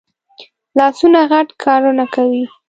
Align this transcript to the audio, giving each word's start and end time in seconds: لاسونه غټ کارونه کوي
لاسونه 0.77 1.19
غټ 1.31 1.47
کارونه 1.63 2.03
کوي 2.15 2.43